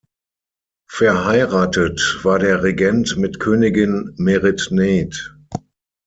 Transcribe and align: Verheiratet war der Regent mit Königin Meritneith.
Verheiratet 0.89 2.21
war 2.23 2.39
der 2.39 2.63
Regent 2.63 3.17
mit 3.17 3.39
Königin 3.39 4.15
Meritneith. 4.17 5.35